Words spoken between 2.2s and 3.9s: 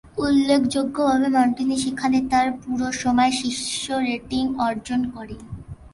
তার পুরো সময় শীর্ষ